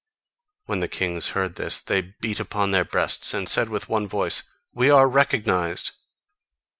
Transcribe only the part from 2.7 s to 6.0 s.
their breasts and said with one voice: "We are recognised!